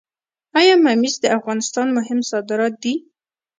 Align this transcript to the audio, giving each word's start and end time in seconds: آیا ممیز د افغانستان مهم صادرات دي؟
آیا 0.59 0.75
ممیز 0.85 1.15
د 1.21 1.25
افغانستان 1.37 1.87
مهم 1.97 2.19
صادرات 2.29 2.73
دي؟ 2.83 2.95